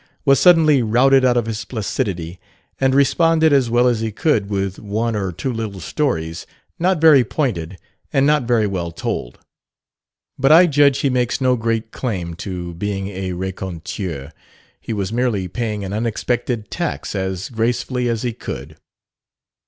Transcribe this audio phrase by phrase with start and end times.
[0.25, 2.39] was suddenly routed out of his placidity,
[2.79, 6.47] and responded as well as he could with one or two little stories,
[6.79, 7.77] not very pointed
[8.11, 9.37] and not very well told.
[10.39, 14.31] But I judge he makes no great claim to being a raconteur
[14.79, 18.77] he was merely paying an unexpected tax as gracefully as he could.